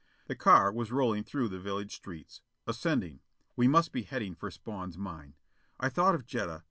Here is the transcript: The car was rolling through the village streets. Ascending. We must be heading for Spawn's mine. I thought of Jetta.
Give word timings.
The 0.25 0.35
car 0.35 0.71
was 0.71 0.91
rolling 0.91 1.23
through 1.23 1.49
the 1.49 1.59
village 1.59 1.93
streets. 1.95 2.41
Ascending. 2.65 3.19
We 3.55 3.67
must 3.67 3.91
be 3.91 4.01
heading 4.01 4.33
for 4.33 4.49
Spawn's 4.49 4.97
mine. 4.97 5.35
I 5.79 5.89
thought 5.89 6.15
of 6.15 6.25
Jetta. 6.25 6.59